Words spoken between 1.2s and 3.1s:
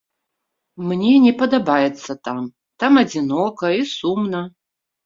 не падабаецца там, там